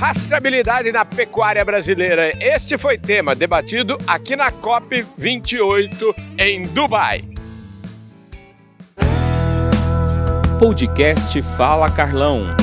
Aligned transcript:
Rastreabilidade 0.00 0.90
na 0.92 1.04
pecuária 1.04 1.62
brasileira. 1.62 2.32
Este 2.40 2.78
foi 2.78 2.96
tema 2.96 3.34
debatido 3.34 3.98
aqui 4.06 4.34
na 4.34 4.50
COP 4.50 5.04
28 5.18 6.14
em 6.38 6.62
Dubai. 6.62 7.22
Podcast 10.58 11.42
Fala 11.42 11.90
Carlão. 11.90 12.56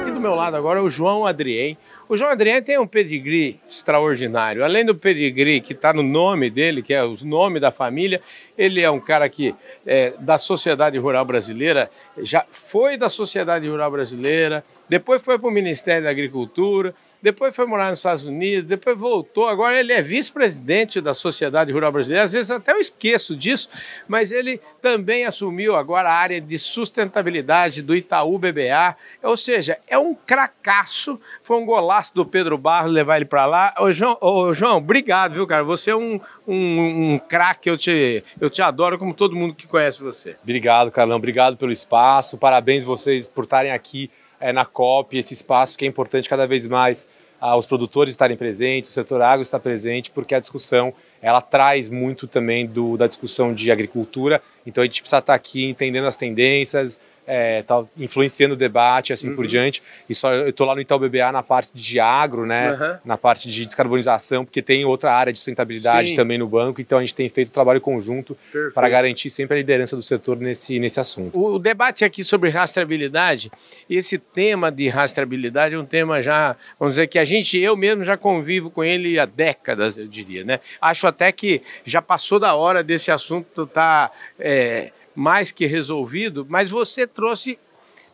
Aqui 0.00 0.10
do 0.10 0.20
meu 0.20 0.34
lado 0.34 0.56
agora 0.56 0.80
é 0.80 0.82
o 0.82 0.88
João 0.88 1.26
Adrien. 1.26 1.76
O 2.08 2.16
João 2.16 2.30
Adrien 2.30 2.62
tem 2.62 2.78
um 2.78 2.86
pedigree 2.86 3.60
extraordinário. 3.68 4.64
Além 4.64 4.82
do 4.82 4.94
pedigree 4.94 5.60
que 5.60 5.74
está 5.74 5.92
no 5.92 6.02
nome 6.02 6.48
dele, 6.48 6.82
que 6.82 6.94
é 6.94 7.04
o 7.04 7.14
nome 7.22 7.60
da 7.60 7.70
família, 7.70 8.22
ele 8.56 8.80
é 8.80 8.90
um 8.90 8.98
cara 8.98 9.28
que 9.28 9.54
é 9.86 10.14
da 10.18 10.38
sociedade 10.38 10.96
rural 10.96 11.26
brasileira, 11.26 11.90
já 12.22 12.46
foi 12.50 12.96
da 12.96 13.10
sociedade 13.10 13.68
rural 13.68 13.90
brasileira, 13.90 14.64
depois 14.88 15.22
foi 15.22 15.38
para 15.38 15.48
o 15.48 15.52
Ministério 15.52 16.04
da 16.04 16.10
Agricultura, 16.10 16.94
depois 17.20 17.54
foi 17.54 17.66
morar 17.66 17.90
nos 17.90 17.98
Estados 17.98 18.24
Unidos, 18.24 18.68
depois 18.68 18.96
voltou. 18.96 19.48
Agora 19.48 19.78
ele 19.78 19.92
é 19.92 20.00
vice-presidente 20.00 21.00
da 21.00 21.14
Sociedade 21.14 21.72
Rural 21.72 21.90
Brasileira. 21.90 22.24
Às 22.24 22.32
vezes 22.32 22.50
até 22.50 22.72
eu 22.72 22.78
esqueço 22.78 23.34
disso, 23.34 23.68
mas 24.06 24.30
ele 24.30 24.60
também 24.80 25.24
assumiu 25.24 25.74
agora 25.74 26.08
a 26.08 26.14
área 26.14 26.40
de 26.40 26.58
sustentabilidade 26.58 27.82
do 27.82 27.96
Itaú 27.96 28.38
BBA. 28.38 28.96
Ou 29.22 29.36
seja, 29.36 29.78
é 29.88 29.98
um 29.98 30.14
cracaço. 30.14 31.20
Foi 31.42 31.56
um 31.56 31.66
golaço 31.66 32.14
do 32.14 32.24
Pedro 32.24 32.56
Barros 32.56 32.92
levar 32.92 33.16
ele 33.16 33.24
para 33.24 33.46
lá. 33.46 33.74
Ô 33.78 33.90
João, 33.90 34.16
ô, 34.20 34.52
João, 34.52 34.76
obrigado, 34.78 35.34
viu, 35.34 35.46
cara? 35.46 35.64
Você 35.64 35.90
é 35.90 35.96
um, 35.96 36.20
um, 36.46 37.14
um 37.14 37.18
craque. 37.18 37.68
Eu 37.68 37.76
te, 37.76 38.22
eu 38.40 38.48
te 38.48 38.62
adoro, 38.62 38.98
como 38.98 39.12
todo 39.12 39.34
mundo 39.34 39.54
que 39.54 39.66
conhece 39.66 40.02
você. 40.02 40.36
Obrigado, 40.42 40.90
Carlão. 40.92 41.16
Obrigado 41.16 41.56
pelo 41.56 41.72
espaço. 41.72 42.38
Parabéns 42.38 42.84
vocês 42.84 43.28
por 43.28 43.44
estarem 43.44 43.72
aqui 43.72 44.08
é, 44.40 44.52
na 44.52 44.64
COP, 44.64 45.16
esse 45.18 45.34
espaço 45.34 45.76
que 45.76 45.84
é 45.84 45.88
importante 45.88 46.28
cada 46.28 46.46
vez 46.46 46.66
mais 46.66 47.08
ah, 47.40 47.56
os 47.56 47.66
produtores 47.66 48.12
estarem 48.12 48.36
presentes, 48.36 48.90
o 48.90 48.92
setor 48.92 49.22
agro 49.22 49.42
está 49.42 49.58
presente, 49.58 50.10
porque 50.10 50.34
a 50.34 50.40
discussão 50.40 50.92
ela 51.22 51.40
traz 51.40 51.88
muito 51.88 52.26
também 52.26 52.66
do, 52.66 52.96
da 52.96 53.06
discussão 53.06 53.54
de 53.54 53.70
agricultura, 53.70 54.42
então 54.66 54.82
a 54.82 54.86
gente 54.86 55.00
precisa 55.00 55.18
estar 55.18 55.34
aqui 55.34 55.64
entendendo 55.64 56.06
as 56.06 56.16
tendências, 56.16 57.00
é, 57.28 57.62
tá 57.62 57.84
influenciando 57.96 58.54
o 58.54 58.56
debate 58.56 59.12
assim 59.12 59.28
uhum. 59.28 59.36
por 59.36 59.46
diante. 59.46 59.82
E 60.08 60.14
só 60.14 60.32
eu 60.32 60.48
estou 60.48 60.66
lá 60.66 60.74
no 60.74 60.80
Itaú 60.80 60.98
BBA 60.98 61.30
na 61.30 61.42
parte 61.42 61.70
de 61.74 62.00
agro, 62.00 62.46
né, 62.46 62.72
uhum. 62.72 62.98
na 63.04 63.18
parte 63.18 63.48
de 63.48 63.66
descarbonização, 63.66 64.44
porque 64.44 64.62
tem 64.62 64.84
outra 64.84 65.12
área 65.12 65.32
de 65.32 65.38
sustentabilidade 65.38 66.10
Sim. 66.10 66.16
também 66.16 66.38
no 66.38 66.48
banco. 66.48 66.80
Então 66.80 66.98
a 66.98 67.00
gente 67.02 67.14
tem 67.14 67.28
feito 67.28 67.52
trabalho 67.52 67.80
conjunto 67.80 68.36
para 68.74 68.88
garantir 68.88 69.28
sempre 69.28 69.56
a 69.56 69.58
liderança 69.58 69.94
do 69.94 70.02
setor 70.02 70.38
nesse 70.38 70.78
nesse 70.78 70.98
assunto. 70.98 71.38
O, 71.38 71.56
o 71.56 71.58
debate 71.58 72.04
aqui 72.04 72.24
sobre 72.24 72.48
rastreabilidade, 72.48 73.50
esse 73.88 74.16
tema 74.16 74.72
de 74.72 74.88
rastreabilidade 74.88 75.74
é 75.74 75.78
um 75.78 75.84
tema 75.84 76.22
já, 76.22 76.56
vamos 76.78 76.94
dizer 76.94 77.06
que 77.06 77.18
a 77.18 77.24
gente, 77.24 77.58
eu 77.60 77.76
mesmo 77.76 78.04
já 78.04 78.16
convivo 78.16 78.70
com 78.70 78.82
ele 78.82 79.18
há 79.18 79.26
décadas, 79.26 79.98
eu 79.98 80.06
diria, 80.06 80.44
né? 80.44 80.60
Acho 80.80 81.06
até 81.06 81.30
que 81.30 81.62
já 81.84 82.00
passou 82.00 82.38
da 82.38 82.54
hora 82.54 82.82
desse 82.82 83.10
assunto 83.10 83.64
estar 83.64 84.08
tá, 84.08 84.14
é, 84.38 84.92
mais 85.18 85.50
que 85.50 85.66
resolvido, 85.66 86.46
mas 86.48 86.70
você 86.70 87.04
trouxe 87.04 87.58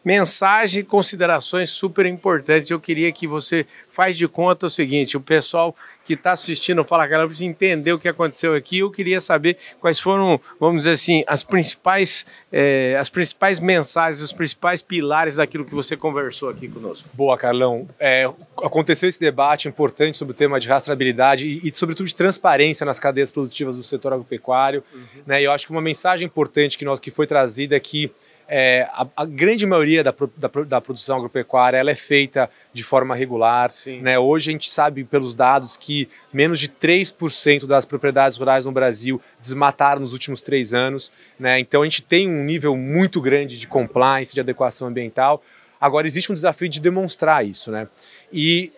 mensagem 0.05 0.83
e 0.83 0.85
considerações 0.85 1.71
super 1.71 2.05
importantes. 2.07 2.71
Eu 2.71 2.79
queria 2.79 3.11
que 3.11 3.27
você 3.27 3.67
faz 3.89 4.17
de 4.17 4.29
conta 4.29 4.67
o 4.67 4.71
seguinte: 4.71 5.17
o 5.17 5.21
pessoal 5.21 5.75
que 6.05 6.15
está 6.15 6.33
assistindo 6.33 6.83
o 6.83 6.85
Fala 6.85 7.07
Galera 7.07 7.27
precisa 7.27 7.49
entender 7.49 7.93
o 7.93 7.99
que 7.99 8.09
aconteceu 8.09 8.55
aqui. 8.55 8.81
Eu 8.81 8.91
queria 8.91 9.21
saber 9.21 9.57
quais 9.81 9.99
foram, 9.99 10.39
vamos 10.61 10.83
dizer 10.83 10.93
assim, 10.93 11.25
as 11.27 11.43
principais, 11.43 12.27
é, 12.53 12.97
as 13.01 13.09
principais 13.09 13.59
mensagens, 13.59 14.21
os 14.21 14.33
principais 14.33 14.83
pilares 14.83 15.37
daquilo 15.37 15.65
que 15.65 15.75
você 15.75 15.97
conversou 15.97 16.51
aqui 16.51 16.69
conosco. 16.69 17.09
Boa, 17.15 17.39
Carlão. 17.39 17.89
É, 17.99 18.31
aconteceu 18.63 19.09
esse 19.09 19.19
debate 19.19 19.67
importante 19.67 20.19
sobre 20.19 20.33
o 20.33 20.37
tema 20.37 20.61
de 20.61 20.69
rastreabilidade 20.69 21.49
e, 21.49 21.69
e 21.69 21.75
sobretudo, 21.75 22.07
de 22.07 22.15
transparência 22.15 22.85
nas 22.85 22.99
cadeias 22.99 23.31
produtivas 23.31 23.77
do 23.77 23.83
setor 23.83 24.13
agropecuário. 24.13 24.85
Uhum. 24.93 25.03
Né, 25.27 25.41
e 25.41 25.45
eu 25.45 25.53
acho 25.53 25.67
que 25.67 25.73
uma 25.73 25.81
mensagem 25.81 26.27
importante 26.27 26.77
que, 26.77 26.85
nós, 26.85 27.01
que 27.01 27.11
foi 27.11 27.27
trazida 27.27 27.75
aqui 27.75 28.13
é, 28.49 28.89
a, 28.93 29.07
a, 29.17 29.25
grande 29.25 29.67
maioria 29.67 30.05
da, 30.05 30.15
da, 30.37 30.49
da, 30.65 30.81
produção 30.81 31.17
agropecuária 31.17 31.79
ela 31.79 31.91
é 31.91 31.95
feita 31.95 32.51
de 32.73 32.83
forma 32.83 33.15
regular. 33.15 33.73
Né? 34.03 34.19
Hoje 34.19 34.51
a 34.51 34.53
gente 34.53 34.71
sabe 34.71 35.05
pelos 35.05 35.35
dados 35.35 35.77
que 35.77 36.09
menos 36.33 36.61
de 36.61 36.69
3% 36.69 37.67
das 37.67 37.85
propriedades 37.85 38.37
rurais 38.37 38.67
no 38.67 38.73
Brasil 38.73 39.21
desmataram 39.41 40.01
nos 40.01 40.13
últimos 40.13 40.43
três 40.43 40.75
anos. 40.75 41.11
Né? 41.39 41.59
Então 41.59 41.83
a 41.83 41.85
gente 41.85 42.03
tem 42.03 42.29
um 42.29 42.45
nível 42.45 42.77
muito 42.77 43.21
grande 43.21 43.57
de 43.57 43.67
compliance, 43.67 44.35
de 44.35 44.41
adequação 44.41 44.89
ambiental. 44.89 45.43
Agora 45.81 46.07
existe 46.07 46.31
um 46.31 46.35
desafio 46.35 46.69
de 46.69 46.81
demonstrar 46.81 47.47
isso. 47.47 47.71
Né? 47.71 47.89
E 48.33 48.73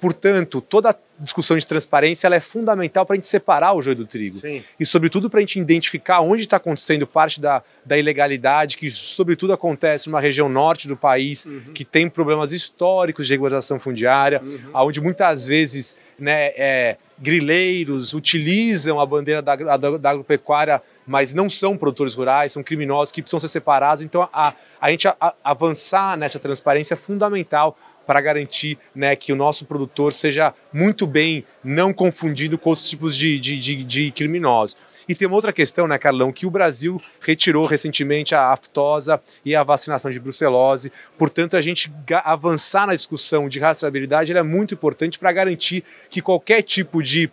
Portanto, 0.00 0.60
toda 0.60 0.96
discussão 1.18 1.56
de 1.56 1.66
transparência 1.66 2.26
ela 2.26 2.36
é 2.36 2.40
fundamental 2.40 3.06
para 3.06 3.14
a 3.14 3.16
gente 3.16 3.26
separar 3.26 3.72
o 3.72 3.82
joio 3.82 3.96
do 3.96 4.06
trigo. 4.06 4.38
Sim. 4.38 4.62
E, 4.78 4.84
sobretudo, 4.84 5.30
para 5.30 5.38
a 5.38 5.40
gente 5.40 5.58
identificar 5.58 6.20
onde 6.20 6.42
está 6.42 6.56
acontecendo 6.56 7.06
parte 7.06 7.40
da, 7.40 7.62
da 7.84 7.96
ilegalidade, 7.96 8.76
que, 8.76 8.90
sobretudo, 8.90 9.52
acontece 9.52 10.08
numa 10.08 10.20
região 10.20 10.48
norte 10.48 10.86
do 10.86 10.96
país, 10.96 11.44
uhum. 11.44 11.72
que 11.74 11.84
tem 11.84 12.08
problemas 12.08 12.52
históricos 12.52 13.26
de 13.26 13.32
regularização 13.32 13.80
fundiária, 13.80 14.42
uhum. 14.42 14.70
onde 14.74 15.00
muitas 15.00 15.46
vezes 15.46 15.96
né, 16.18 16.46
é, 16.56 16.96
grileiros 17.18 18.12
utilizam 18.12 19.00
a 19.00 19.06
bandeira 19.06 19.40
da, 19.40 19.56
da, 19.56 19.76
da, 19.76 20.10
agropecuária, 20.10 20.82
mas 21.06 21.32
não 21.32 21.48
são 21.48 21.76
produtores 21.76 22.14
rurais, 22.14 22.52
são 22.52 22.62
criminosos 22.62 23.12
que 23.12 23.22
precisam 23.22 23.40
ser 23.40 23.48
separados. 23.48 24.02
Então, 24.02 24.28
a, 24.32 24.52
a 24.80 24.90
gente 24.90 25.08
a, 25.08 25.16
a 25.20 25.34
avançar 25.42 26.16
nessa 26.16 26.38
transparência 26.38 26.94
é 26.94 26.96
fundamental 26.96 27.78
para 28.06 28.20
garantir 28.20 28.78
né, 28.94 29.16
que 29.16 29.32
o 29.32 29.36
nosso 29.36 29.64
produtor 29.64 30.12
seja 30.12 30.54
muito 30.72 31.06
bem 31.06 31.44
não 31.62 31.92
confundido 31.92 32.56
com 32.56 32.70
outros 32.70 32.88
tipos 32.88 33.16
de, 33.16 33.38
de, 33.40 33.58
de, 33.58 33.84
de 33.84 34.10
criminosos. 34.12 34.76
E 35.08 35.14
tem 35.14 35.28
uma 35.28 35.36
outra 35.36 35.52
questão, 35.52 35.86
né, 35.86 35.98
Carlão, 35.98 36.32
que 36.32 36.46
o 36.46 36.50
Brasil 36.50 37.00
retirou 37.20 37.64
recentemente 37.66 38.34
a 38.34 38.52
aftosa 38.52 39.20
e 39.44 39.54
a 39.54 39.62
vacinação 39.62 40.10
de 40.10 40.18
brucelose. 40.18 40.92
Portanto, 41.16 41.56
a 41.56 41.60
gente 41.60 41.92
avançar 42.24 42.86
na 42.86 42.94
discussão 42.94 43.48
de 43.48 43.60
rastreabilidade 43.60 44.36
é 44.36 44.42
muito 44.42 44.74
importante 44.74 45.18
para 45.18 45.32
garantir 45.32 45.84
que 46.10 46.20
qualquer 46.20 46.62
tipo 46.62 47.02
de 47.02 47.30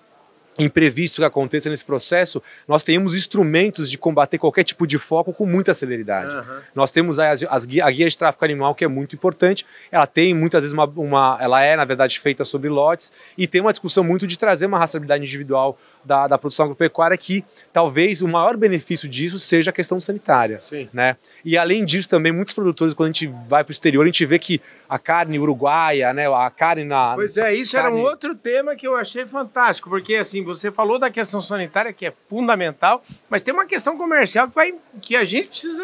imprevisto 0.58 1.22
que 1.22 1.26
aconteça 1.26 1.70
nesse 1.70 1.86
processo, 1.86 2.42
nós 2.68 2.84
tenhamos 2.84 3.16
instrumentos 3.16 3.90
de 3.90 3.98
combater 3.98 4.38
qualquer 4.38 4.64
tipo 4.64 4.86
de 4.86 4.98
foco 4.98 5.34
com 5.34 5.46
muita 5.46 5.74
celeridade. 5.74 6.36
Uhum. 6.36 6.60
Nós 6.76 6.92
temos 6.92 7.20
as, 7.20 7.44
as 7.44 7.66
guia, 7.66 7.86
a 7.86 7.92
guia 7.92 8.08
de 8.08 8.18
tráfico 8.18 8.46
animal, 8.46 8.76
que 8.76 8.86
é 8.86 8.88
muito 8.88 9.16
importante, 9.16 9.66
ela 9.92 10.06
tem 10.06 10.34
muitas 10.34 10.64
vezes 10.64 10.74
uma, 10.74 10.86
uma, 10.86 11.38
ela 11.42 11.62
é 11.64 11.76
na 11.76 11.86
verdade 11.86 12.20
feita 12.20 12.46
sobre 12.46 12.70
lotes, 12.70 13.12
e 13.38 13.48
tem 13.48 13.62
uma 13.62 13.72
discussão 13.72 14.04
muito 14.04 14.28
de 14.28 14.38
trazer 14.38 14.66
uma 14.66 14.78
rastreabilidade 14.78 15.24
individual 15.24 15.78
da, 16.04 16.28
da 16.28 16.38
produção 16.38 16.66
agropecuária, 16.66 17.18
que 17.18 17.44
talvez 17.72 18.22
o 18.22 18.28
maior 18.28 18.56
benefício 18.58 19.10
disso 19.10 19.40
seja 19.40 19.72
a 19.72 19.74
questão 19.74 20.00
sanitária. 20.00 20.60
Sim. 20.64 20.88
Né? 20.94 21.18
E 21.44 21.58
além 21.58 21.84
disso 21.86 22.08
também, 22.10 22.32
muitos 22.32 22.54
produtores, 22.54 22.94
quando 22.94 23.10
a 23.10 23.14
gente 23.14 23.28
vai 23.48 23.64
para 23.64 23.72
o 23.72 23.74
exterior, 23.74 24.04
a 24.04 24.06
gente 24.06 24.26
vê 24.26 24.38
que 24.38 24.62
a 24.88 25.00
carne 25.00 25.40
uruguaia, 25.40 26.14
né, 26.14 26.28
a 26.28 26.52
carne 26.52 26.84
na... 26.84 27.16
Pois 27.16 27.38
é, 27.38 27.56
isso 27.56 27.72
carne... 27.72 27.88
era 27.88 27.96
um 27.98 28.08
outro 28.08 28.36
tema 28.36 28.76
que 28.76 28.88
eu 28.88 28.96
achei 28.96 29.26
fantástico, 29.26 29.90
porque 29.90 30.16
assim, 30.16 30.43
você 30.48 30.72
falou 30.72 31.00
da 31.00 31.10
questão 31.10 31.42
sanitária, 31.42 31.94
que 31.94 32.06
é 32.06 32.14
fundamental, 32.28 33.04
mas 33.30 33.42
tem 33.42 33.54
uma 33.54 33.66
questão 33.66 33.98
comercial 33.98 34.48
que, 34.48 34.56
vai, 34.56 34.76
que 35.02 35.16
a 35.16 35.24
gente 35.24 35.48
precisa 35.48 35.84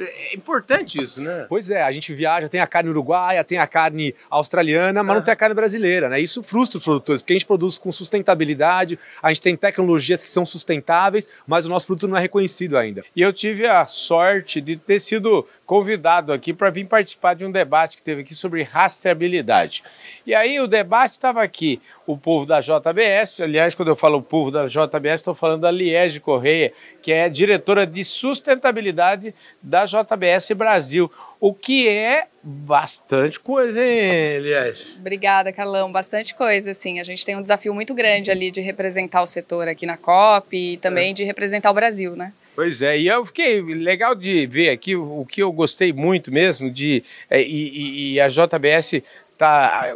é 0.00 0.34
importante 0.34 1.02
isso, 1.02 1.20
né? 1.20 1.46
Pois 1.48 1.70
é, 1.70 1.82
a 1.82 1.90
gente 1.90 2.14
viaja, 2.14 2.48
tem 2.48 2.60
a 2.60 2.66
carne 2.66 2.90
uruguaia, 2.90 3.42
tem 3.42 3.58
a 3.58 3.66
carne 3.66 4.14
australiana, 4.30 5.02
mas 5.02 5.16
não 5.16 5.22
tem 5.22 5.32
a 5.32 5.36
carne 5.36 5.54
brasileira, 5.54 6.08
né? 6.08 6.20
Isso 6.20 6.42
frustra 6.42 6.78
os 6.78 6.84
produtores, 6.84 7.20
porque 7.20 7.32
a 7.32 7.36
gente 7.36 7.46
produz 7.46 7.78
com 7.78 7.90
sustentabilidade, 7.90 8.98
a 9.20 9.28
gente 9.28 9.42
tem 9.42 9.56
tecnologias 9.56 10.22
que 10.22 10.30
são 10.30 10.46
sustentáveis, 10.46 11.28
mas 11.46 11.66
o 11.66 11.68
nosso 11.68 11.86
produto 11.86 12.08
não 12.08 12.16
é 12.16 12.20
reconhecido 12.20 12.76
ainda. 12.78 13.04
E 13.14 13.22
eu 13.22 13.32
tive 13.32 13.66
a 13.66 13.86
sorte 13.86 14.60
de 14.60 14.76
ter 14.76 15.00
sido 15.00 15.46
convidado 15.66 16.32
aqui 16.32 16.52
para 16.52 16.70
vir 16.70 16.86
participar 16.86 17.34
de 17.34 17.44
um 17.44 17.50
debate 17.50 17.96
que 17.96 18.02
teve 18.02 18.22
aqui 18.22 18.34
sobre 18.34 18.62
rastreabilidade. 18.62 19.82
E 20.24 20.34
aí 20.34 20.60
o 20.60 20.66
debate 20.66 21.12
estava 21.12 21.42
aqui, 21.42 21.80
o 22.08 22.16
povo 22.16 22.46
da 22.46 22.58
JBS, 22.58 23.42
aliás, 23.42 23.74
quando 23.74 23.88
eu 23.88 23.96
falo 23.96 24.16
o 24.16 24.22
povo 24.22 24.50
da 24.50 24.66
JBS, 24.66 25.20
estou 25.20 25.34
falando 25.34 25.60
da 25.60 25.70
Liege 25.70 26.20
Correia, 26.20 26.72
que 27.02 27.12
é 27.12 27.28
diretora 27.28 27.86
de 27.86 28.02
sustentabilidade 28.02 29.34
da 29.62 29.84
JBS 29.84 30.52
Brasil, 30.56 31.12
o 31.38 31.52
que 31.52 31.86
é 31.86 32.26
bastante 32.42 33.38
coisa, 33.38 33.78
hein, 33.78 34.38
Liege? 34.38 34.96
Obrigada, 34.98 35.52
Carlão, 35.52 35.92
bastante 35.92 36.34
coisa, 36.34 36.70
assim, 36.70 36.98
a 36.98 37.04
gente 37.04 37.26
tem 37.26 37.36
um 37.36 37.42
desafio 37.42 37.74
muito 37.74 37.92
grande 37.92 38.30
ali 38.30 38.50
de 38.50 38.62
representar 38.62 39.22
o 39.22 39.26
setor 39.26 39.68
aqui 39.68 39.84
na 39.84 39.98
COP 39.98 40.56
e 40.56 40.76
também 40.78 41.10
é. 41.10 41.12
de 41.12 41.24
representar 41.24 41.70
o 41.70 41.74
Brasil, 41.74 42.16
né? 42.16 42.32
Pois 42.58 42.82
é, 42.82 42.98
e 42.98 43.06
eu 43.06 43.24
fiquei 43.24 43.60
legal 43.60 44.16
de 44.16 44.44
ver 44.46 44.70
aqui 44.70 44.96
o, 44.96 45.24
que 45.24 45.40
eu 45.40 45.52
gostei 45.52 45.92
muito 45.92 46.32
mesmo 46.32 46.68
de 46.68 47.04
é, 47.30 47.40
e, 47.40 48.14
e, 48.14 48.20
a 48.20 48.26
JBS 48.26 49.00
tá 49.38 49.94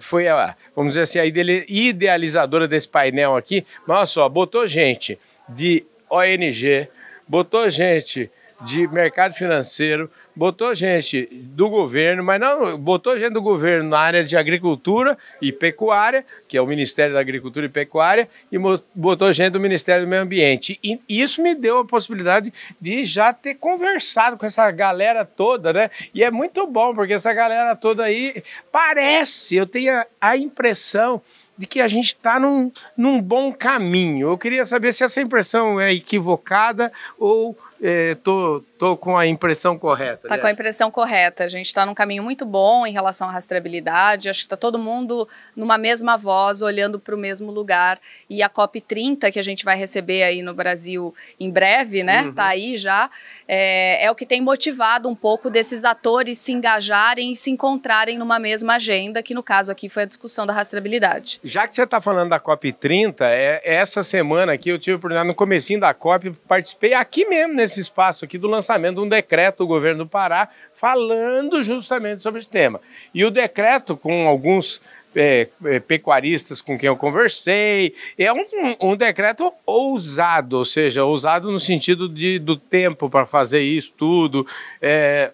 foi 0.00 0.28
a, 0.28 0.56
vamos 0.74 0.94
dizer 0.94 1.02
assim 1.02 1.18
a 1.18 1.26
idealizadora 1.26 2.68
desse 2.68 2.88
painel 2.88 3.36
aqui, 3.36 3.66
mas 3.86 3.96
olha 3.96 4.06
só, 4.06 4.28
botou 4.28 4.66
gente 4.66 5.18
de 5.48 5.84
ONG, 6.08 6.88
botou 7.26 7.68
gente 7.68 8.30
de 8.60 8.86
mercado 8.88 9.34
financeiro, 9.34 10.10
botou 10.34 10.74
gente 10.74 11.28
do 11.32 11.68
governo, 11.68 12.22
mas 12.22 12.40
não 12.40 12.78
botou 12.78 13.16
gente 13.18 13.32
do 13.32 13.42
governo 13.42 13.88
na 13.90 13.98
área 13.98 14.24
de 14.24 14.36
agricultura 14.36 15.16
e 15.40 15.52
pecuária, 15.52 16.24
que 16.48 16.56
é 16.56 16.62
o 16.62 16.66
Ministério 16.66 17.14
da 17.14 17.20
Agricultura 17.20 17.66
e 17.66 17.68
Pecuária, 17.68 18.28
e 18.50 18.56
botou 18.94 19.32
gente 19.32 19.52
do 19.52 19.60
Ministério 19.60 20.04
do 20.04 20.08
Meio 20.08 20.22
Ambiente. 20.22 20.78
E 20.82 20.98
isso 21.08 21.42
me 21.42 21.54
deu 21.54 21.80
a 21.80 21.84
possibilidade 21.84 22.52
de 22.80 23.04
já 23.04 23.32
ter 23.32 23.54
conversado 23.54 24.36
com 24.36 24.46
essa 24.46 24.70
galera 24.70 25.24
toda, 25.24 25.72
né? 25.72 25.90
E 26.12 26.22
é 26.22 26.30
muito 26.30 26.66
bom, 26.66 26.94
porque 26.94 27.12
essa 27.12 27.32
galera 27.32 27.76
toda 27.76 28.04
aí 28.04 28.42
parece, 28.72 29.56
eu 29.56 29.66
tenho 29.66 30.04
a 30.20 30.36
impressão 30.36 31.20
de 31.56 31.66
que 31.66 31.80
a 31.80 31.88
gente 31.88 32.06
está 32.06 32.40
num, 32.40 32.70
num 32.96 33.20
bom 33.20 33.52
caminho. 33.52 34.30
Eu 34.30 34.38
queria 34.38 34.64
saber 34.64 34.92
se 34.92 35.04
essa 35.04 35.20
impressão 35.20 35.80
é 35.80 35.92
equivocada 35.92 36.92
ou 37.18 37.56
estou 37.84 38.58
é, 38.58 38.62
Estou 38.84 38.98
com 38.98 39.16
a 39.16 39.26
impressão 39.26 39.78
correta. 39.78 40.26
Está 40.26 40.36
com 40.36 40.46
a 40.46 40.50
impressão 40.50 40.90
correta. 40.90 41.42
A 41.42 41.48
gente 41.48 41.68
está 41.68 41.86
num 41.86 41.94
caminho 41.94 42.22
muito 42.22 42.44
bom 42.44 42.86
em 42.86 42.92
relação 42.92 43.26
à 43.26 43.32
rastreabilidade. 43.32 44.28
Acho 44.28 44.40
que 44.40 44.44
está 44.44 44.58
todo 44.58 44.78
mundo 44.78 45.26
numa 45.56 45.78
mesma 45.78 46.18
voz, 46.18 46.60
olhando 46.60 47.00
para 47.00 47.14
o 47.14 47.18
mesmo 47.18 47.50
lugar. 47.50 47.98
E 48.28 48.42
a 48.42 48.50
COP30, 48.50 49.32
que 49.32 49.38
a 49.38 49.42
gente 49.42 49.64
vai 49.64 49.78
receber 49.78 50.22
aí 50.22 50.42
no 50.42 50.52
Brasil 50.52 51.14
em 51.40 51.50
breve, 51.50 52.02
né? 52.02 52.26
Está 52.28 52.42
uhum. 52.42 52.48
aí 52.48 52.76
já. 52.76 53.08
É, 53.48 54.04
é, 54.04 54.10
o 54.10 54.14
que 54.14 54.26
tem 54.26 54.42
motivado 54.42 55.08
um 55.08 55.14
pouco 55.14 55.48
desses 55.48 55.82
atores 55.82 56.36
se 56.36 56.52
engajarem 56.52 57.32
e 57.32 57.36
se 57.36 57.50
encontrarem 57.50 58.18
numa 58.18 58.38
mesma 58.38 58.74
agenda, 58.74 59.22
que 59.22 59.32
no 59.32 59.42
caso 59.42 59.72
aqui 59.72 59.88
foi 59.88 60.02
a 60.02 60.06
discussão 60.06 60.46
da 60.46 60.52
rastreabilidade. 60.52 61.40
Já 61.42 61.66
que 61.66 61.74
você 61.74 61.84
está 61.84 62.02
falando 62.02 62.28
da 62.28 62.38
COP30, 62.38 63.22
é, 63.22 63.62
essa 63.64 64.02
semana 64.02 64.52
aqui 64.52 64.68
eu 64.68 64.78
tive 64.78 64.92
a 64.92 64.96
oportunidade, 64.98 65.26
no 65.26 65.34
comecinho 65.34 65.80
da 65.80 65.94
COP, 65.94 66.32
participei 66.46 66.92
aqui 66.92 67.24
mesmo, 67.24 67.54
nesse 67.54 67.80
espaço 67.80 68.26
aqui 68.26 68.36
do 68.36 68.46
lançamento 68.46 68.73
lançamento 68.74 68.96
de 68.96 69.00
um 69.00 69.08
decreto 69.08 69.58
do 69.58 69.66
governo 69.66 70.04
do 70.04 70.10
Pará 70.10 70.48
falando 70.74 71.62
justamente 71.62 72.22
sobre 72.22 72.40
esse 72.40 72.48
tema. 72.48 72.80
E 73.14 73.24
o 73.24 73.30
decreto, 73.30 73.96
com 73.96 74.26
alguns 74.26 74.80
é, 75.16 75.48
é, 75.64 75.78
pecuaristas 75.78 76.60
com 76.60 76.76
quem 76.76 76.88
eu 76.88 76.96
conversei. 76.96 77.94
É 78.18 78.32
um, 78.32 78.44
um, 78.80 78.96
decreto 78.96 79.52
ousado, 79.64 80.58
ou 80.58 80.64
seja, 80.64 81.04
ousado 81.04 81.52
no 81.52 81.60
sentido 81.60 82.08
de, 82.08 82.40
do 82.40 82.56
tempo 82.56 83.08
para 83.08 83.24
fazer 83.24 83.60
isso 83.60 83.92
tudo. 83.96 84.44
É, 84.82 85.32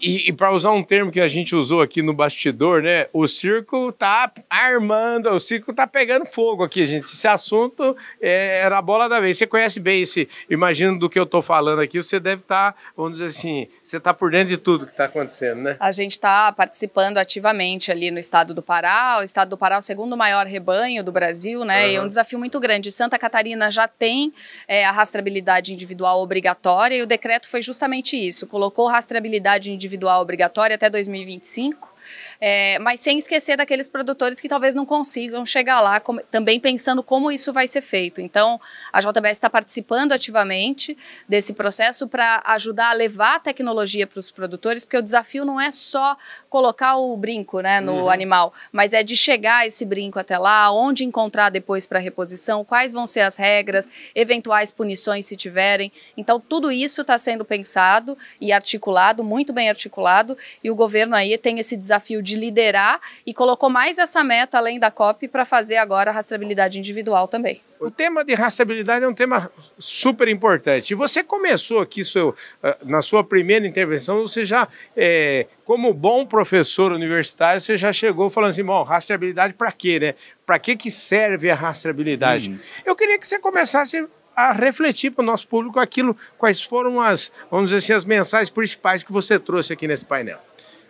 e, 0.00 0.28
e 0.28 0.32
para 0.32 0.52
usar 0.52 0.70
um 0.70 0.82
termo 0.82 1.10
que 1.10 1.20
a 1.20 1.28
gente 1.28 1.54
usou 1.54 1.80
aqui 1.80 2.02
no 2.02 2.12
bastidor, 2.12 2.82
né? 2.82 3.06
O 3.12 3.26
circo 3.26 3.92
tá 3.92 4.32
armando, 4.48 5.30
o 5.30 5.38
circo 5.38 5.72
tá 5.72 5.86
pegando 5.86 6.24
fogo 6.24 6.64
aqui, 6.64 6.84
gente. 6.84 7.06
Esse 7.06 7.28
assunto 7.28 7.96
é, 8.20 8.60
era 8.60 8.78
a 8.78 8.82
bola 8.82 9.08
da 9.08 9.20
vez. 9.20 9.38
Você 9.38 9.46
conhece 9.46 9.80
bem 9.80 10.02
esse, 10.02 10.28
imagino 10.48 10.98
do 10.98 11.08
que 11.08 11.18
eu 11.18 11.26
tô 11.26 11.42
falando 11.42 11.80
aqui, 11.80 12.02
você 12.02 12.18
deve 12.18 12.42
estar, 12.42 12.72
tá, 12.72 12.78
vamos 12.96 13.14
dizer 13.14 13.26
assim, 13.26 13.68
você 13.84 13.98
tá 13.98 14.14
por 14.14 14.30
dentro 14.30 14.48
de 14.48 14.56
tudo 14.56 14.86
que 14.86 14.92
está 14.92 15.04
acontecendo, 15.04 15.60
né? 15.62 15.76
A 15.78 15.92
gente 15.92 16.12
está 16.12 16.52
participando 16.52 17.18
ativamente 17.18 17.90
ali 17.90 18.10
no 18.10 18.18
estado 18.18 18.54
do 18.54 18.62
Pará. 18.62 19.18
O 19.20 19.22
estado 19.22 19.50
do 19.50 19.58
Pará 19.58 19.76
é 19.76 19.78
o 19.78 19.82
segundo 19.82 20.16
maior 20.16 20.46
rebanho 20.46 21.04
do 21.04 21.12
Brasil, 21.12 21.64
né? 21.64 21.84
Uhum. 21.84 21.90
E 21.90 21.94
é 21.96 22.02
um 22.02 22.06
desafio 22.06 22.38
muito 22.38 22.58
grande. 22.60 22.90
Santa 22.90 23.18
Catarina 23.18 23.70
já 23.70 23.88
tem 23.88 24.32
é, 24.66 24.84
a 24.84 24.90
rastreabilidade 24.90 25.72
individual 25.72 26.22
obrigatória 26.22 26.96
e 26.96 27.02
o 27.02 27.06
decreto 27.06 27.48
foi 27.48 27.62
justamente 27.62 28.16
isso. 28.16 28.46
Colocou 28.46 28.86
rastreabilidade 28.86 29.72
individual 29.82 30.22
obrigatória 30.22 30.76
até 30.76 30.88
2025 30.88 31.91
é, 32.40 32.78
mas 32.78 33.00
sem 33.00 33.18
esquecer 33.18 33.56
daqueles 33.56 33.88
produtores 33.88 34.40
que 34.40 34.48
talvez 34.48 34.74
não 34.74 34.84
consigam 34.84 35.44
chegar 35.46 35.80
lá, 35.80 36.00
com, 36.00 36.18
também 36.30 36.58
pensando 36.60 37.02
como 37.02 37.30
isso 37.30 37.52
vai 37.52 37.66
ser 37.68 37.80
feito. 37.80 38.20
Então, 38.20 38.60
a 38.92 39.00
JBS 39.00 39.32
está 39.32 39.50
participando 39.50 40.12
ativamente 40.12 40.96
desse 41.28 41.52
processo 41.52 42.08
para 42.08 42.42
ajudar 42.46 42.90
a 42.90 42.94
levar 42.94 43.36
a 43.36 43.40
tecnologia 43.40 44.06
para 44.06 44.18
os 44.18 44.30
produtores, 44.30 44.84
porque 44.84 44.96
o 44.96 45.02
desafio 45.02 45.44
não 45.44 45.60
é 45.60 45.70
só 45.70 46.16
colocar 46.48 46.96
o 46.96 47.16
brinco 47.16 47.60
né, 47.60 47.80
no 47.80 47.92
uhum. 47.92 48.10
animal, 48.10 48.52
mas 48.70 48.92
é 48.92 49.02
de 49.02 49.16
chegar 49.16 49.66
esse 49.66 49.84
brinco 49.84 50.18
até 50.18 50.36
lá, 50.36 50.70
onde 50.72 51.04
encontrar 51.04 51.50
depois 51.50 51.86
para 51.86 51.98
reposição, 51.98 52.64
quais 52.64 52.92
vão 52.92 53.06
ser 53.06 53.20
as 53.20 53.36
regras, 53.36 53.88
eventuais 54.14 54.70
punições 54.70 55.26
se 55.26 55.36
tiverem. 55.36 55.92
Então, 56.16 56.40
tudo 56.40 56.70
isso 56.70 57.00
está 57.02 57.16
sendo 57.16 57.44
pensado 57.44 58.16
e 58.40 58.52
articulado, 58.52 59.24
muito 59.24 59.52
bem 59.52 59.68
articulado, 59.68 60.36
e 60.62 60.70
o 60.70 60.74
governo 60.74 61.14
aí 61.14 61.36
tem 61.38 61.58
esse 61.58 61.76
desafio 61.76 62.01
de 62.20 62.32
de 62.32 62.36
liderar 62.36 63.00
e 63.26 63.34
colocou 63.34 63.68
mais 63.68 63.98
essa 63.98 64.24
meta 64.24 64.56
além 64.56 64.80
da 64.80 64.90
COP 64.90 65.28
para 65.28 65.44
fazer 65.44 65.76
agora 65.76 66.10
a 66.10 66.14
rastreabilidade 66.14 66.78
individual 66.78 67.28
também. 67.28 67.60
O 67.78 67.90
tema 67.90 68.24
de 68.24 68.32
rastreabilidade 68.34 69.04
é 69.04 69.08
um 69.08 69.14
tema 69.14 69.50
super 69.78 70.28
importante. 70.28 70.92
E 70.92 70.94
você 70.94 71.22
começou 71.22 71.80
aqui 71.80 72.04
seu, 72.04 72.34
ah, 72.62 72.76
na 72.84 73.02
sua 73.02 73.22
primeira 73.22 73.66
intervenção, 73.66 74.20
você 74.20 74.44
já, 74.44 74.66
é, 74.96 75.46
como 75.64 75.92
bom 75.92 76.24
professor 76.24 76.92
universitário, 76.92 77.60
você 77.60 77.76
já 77.76 77.92
chegou 77.92 78.30
falando 78.30 78.50
assim, 78.50 78.64
bom, 78.64 78.82
rastreabilidade 78.82 79.54
para 79.54 79.70
quê, 79.72 80.00
né? 80.00 80.14
Para 80.46 80.58
que, 80.58 80.76
que 80.76 80.90
serve 80.90 81.50
a 81.50 81.54
rastreabilidade? 81.54 82.50
Uhum. 82.50 82.58
Eu 82.86 82.96
queria 82.96 83.18
que 83.18 83.28
você 83.28 83.38
começasse 83.38 84.06
a 84.34 84.52
refletir 84.52 85.10
para 85.10 85.22
o 85.22 85.26
nosso 85.26 85.46
público 85.46 85.78
aquilo, 85.78 86.16
quais 86.38 86.62
foram 86.62 87.00
as, 87.00 87.30
vamos 87.50 87.70
dizer 87.70 87.78
assim, 87.78 87.92
as 87.92 88.04
mensagens 88.04 88.48
principais 88.48 89.04
que 89.04 89.12
você 89.12 89.38
trouxe 89.38 89.72
aqui 89.72 89.86
nesse 89.86 90.06
painel. 90.06 90.38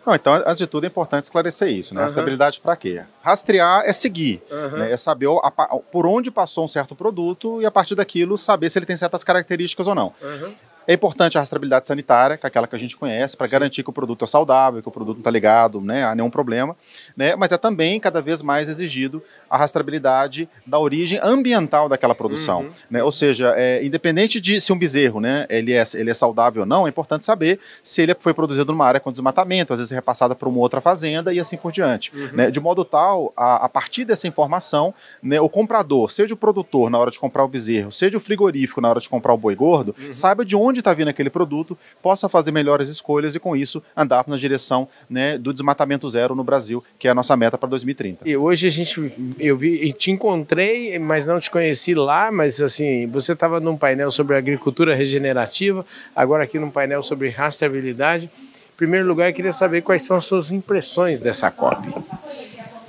Não, 0.05 0.13
então, 0.13 0.33
antes 0.33 0.57
de 0.57 0.67
tudo, 0.67 0.83
é 0.83 0.87
importante 0.87 1.23
esclarecer 1.23 1.69
isso, 1.69 1.95
né? 1.95 2.01
Uhum. 2.01 2.07
Estabilidade 2.07 2.59
para 2.59 2.75
quê? 2.75 3.03
Rastrear 3.21 3.83
é 3.85 3.93
seguir, 3.93 4.41
uhum. 4.51 4.77
né? 4.79 4.91
é 4.91 4.97
saber 4.97 5.27
a, 5.41 5.51
por 5.51 6.05
onde 6.05 6.29
passou 6.29 6.65
um 6.65 6.67
certo 6.67 6.93
produto 6.95 7.61
e, 7.61 7.65
a 7.65 7.71
partir 7.71 7.95
daquilo, 7.95 8.37
saber 8.37 8.69
se 8.69 8.77
ele 8.79 8.85
tem 8.85 8.97
certas 8.97 9.23
características 9.23 9.87
ou 9.87 9.95
não. 9.95 10.13
Uhum. 10.21 10.53
É 10.87 10.93
importante 10.93 11.37
a 11.37 11.41
rastreabilidade 11.41 11.87
sanitária, 11.87 12.37
que 12.37 12.45
é 12.45 12.47
aquela 12.47 12.67
que 12.67 12.75
a 12.75 12.79
gente 12.79 12.97
conhece, 12.97 13.37
para 13.37 13.47
garantir 13.47 13.83
que 13.83 13.89
o 13.89 13.93
produto 13.93 14.23
é 14.23 14.27
saudável, 14.27 14.81
que 14.81 14.87
o 14.87 14.91
produto 14.91 15.17
não 15.17 15.21
está 15.21 15.31
ligado 15.31 15.79
né, 15.81 16.03
a 16.05 16.13
nenhum 16.13 16.29
problema. 16.29 16.75
Né? 17.15 17.35
Mas 17.35 17.51
é 17.51 17.57
também 17.57 17.99
cada 17.99 18.21
vez 18.21 18.41
mais 18.41 18.69
exigido 18.69 19.23
a 19.49 19.57
rastreabilidade 19.57 20.49
da 20.65 20.79
origem 20.79 21.19
ambiental 21.21 21.87
daquela 21.87 22.15
produção. 22.15 22.61
Uhum. 22.61 22.71
Né? 22.89 23.03
Ou 23.03 23.11
seja, 23.11 23.53
é, 23.55 23.83
independente 23.85 24.39
de 24.39 24.59
se 24.59 24.73
um 24.73 24.77
bezerro 24.77 25.19
né, 25.19 25.45
ele, 25.49 25.73
é, 25.73 25.83
ele 25.93 26.09
é 26.09 26.13
saudável 26.13 26.61
ou 26.61 26.65
não, 26.65 26.85
é 26.85 26.89
importante 26.89 27.25
saber 27.25 27.59
se 27.81 28.01
ele 28.01 28.15
foi 28.19 28.33
produzido 28.33 28.71
numa 28.71 28.85
área 28.85 28.99
com 28.99 29.11
desmatamento, 29.11 29.73
às 29.73 29.79
vezes 29.79 29.91
é 29.91 29.95
repassada 29.95 30.35
para 30.35 30.49
uma 30.49 30.59
outra 30.59 30.81
fazenda 30.81 31.33
e 31.33 31.39
assim 31.39 31.57
por 31.57 31.71
diante. 31.71 32.11
Uhum. 32.15 32.29
Né? 32.33 32.51
De 32.51 32.59
modo 32.59 32.83
tal, 32.83 33.31
a, 33.37 33.65
a 33.65 33.69
partir 33.69 34.05
dessa 34.05 34.27
informação, 34.27 34.93
né, 35.21 35.39
o 35.39 35.49
comprador, 35.49 36.09
seja 36.09 36.33
o 36.33 36.37
produtor 36.37 36.89
na 36.89 36.97
hora 36.97 37.11
de 37.11 37.19
comprar 37.19 37.43
o 37.43 37.47
bezerro, 37.47 37.91
seja 37.91 38.17
o 38.17 38.21
frigorífico 38.21 38.81
na 38.81 38.89
hora 38.89 38.99
de 38.99 39.09
comprar 39.09 39.33
o 39.33 39.37
boi 39.37 39.55
gordo, 39.55 39.95
uhum. 39.99 40.11
saiba 40.11 40.43
de 40.43 40.55
onde 40.55 40.72
onde 40.73 40.79
está 40.79 40.93
vindo 40.93 41.07
aquele 41.07 41.29
produto, 41.29 41.77
possa 42.01 42.27
fazer 42.27 42.51
melhores 42.51 42.89
escolhas 42.89 43.35
e, 43.35 43.39
com 43.39 43.55
isso, 43.55 43.81
andar 43.95 44.25
na 44.27 44.35
direção 44.35 44.87
né, 45.07 45.37
do 45.37 45.53
desmatamento 45.53 46.09
zero 46.09 46.33
no 46.35 46.43
Brasil, 46.43 46.83
que 46.97 47.07
é 47.07 47.11
a 47.11 47.13
nossa 47.13 47.37
meta 47.37 47.57
para 47.57 47.69
2030. 47.69 48.27
E 48.27 48.35
hoje 48.35 48.67
a 48.67 48.69
gente, 48.71 49.13
eu 49.39 49.55
vi, 49.55 49.93
te 49.93 50.09
encontrei, 50.11 50.97
mas 50.97 51.27
não 51.27 51.39
te 51.39 51.51
conheci 51.51 51.93
lá, 51.93 52.31
mas 52.31 52.59
assim, 52.59 53.07
você 53.07 53.33
estava 53.33 53.59
num 53.59 53.77
painel 53.77 54.11
sobre 54.11 54.35
agricultura 54.35 54.95
regenerativa, 54.95 55.85
agora 56.15 56.43
aqui 56.43 56.57
num 56.57 56.71
painel 56.71 57.03
sobre 57.03 57.29
rastreabilidade. 57.29 58.25
Em 58.25 58.75
primeiro 58.75 59.07
lugar, 59.07 59.29
eu 59.29 59.33
queria 59.33 59.53
saber 59.53 59.81
quais 59.81 60.03
são 60.03 60.17
as 60.17 60.25
suas 60.25 60.51
impressões 60.51 61.21
dessa 61.21 61.51
COP. 61.51 61.87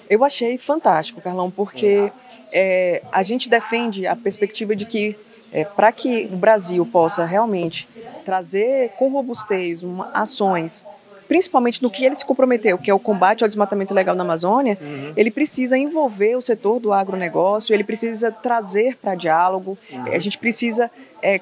Eu 0.08 0.24
achei 0.24 0.56
fantástico, 0.56 1.20
Carlão, 1.20 1.50
porque 1.50 2.10
é, 2.50 3.02
a 3.12 3.22
gente 3.22 3.50
defende 3.50 4.06
a 4.06 4.16
perspectiva 4.16 4.74
de 4.74 4.86
que 4.86 5.16
é, 5.54 5.64
para 5.64 5.92
que 5.92 6.28
o 6.32 6.36
Brasil 6.36 6.84
possa 6.84 7.24
realmente 7.24 7.88
trazer 8.24 8.90
com 8.98 9.08
robustez 9.08 9.84
uma, 9.84 10.10
ações, 10.12 10.84
principalmente 11.28 11.80
no 11.80 11.88
que 11.88 12.04
ele 12.04 12.16
se 12.16 12.24
comprometeu, 12.24 12.76
que 12.76 12.90
é 12.90 12.94
o 12.94 12.98
combate 12.98 13.44
ao 13.44 13.48
desmatamento 13.48 13.94
ilegal 13.94 14.16
na 14.16 14.24
Amazônia, 14.24 14.76
uhum. 14.80 15.12
ele 15.16 15.30
precisa 15.30 15.78
envolver 15.78 16.34
o 16.36 16.40
setor 16.40 16.80
do 16.80 16.92
agronegócio, 16.92 17.72
ele 17.72 17.84
precisa 17.84 18.32
trazer 18.32 18.96
para 18.96 19.14
diálogo, 19.14 19.78
uhum. 19.92 20.12
a 20.12 20.18
gente 20.18 20.36
precisa 20.36 20.90
é, 21.22 21.40